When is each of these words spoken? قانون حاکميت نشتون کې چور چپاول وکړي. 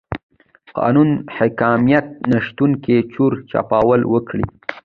قانون 0.77 1.09
حاکميت 1.37 2.07
نشتون 2.31 2.71
کې 2.83 2.95
چور 3.13 3.31
چپاول 3.51 4.01
وکړي. 4.13 4.45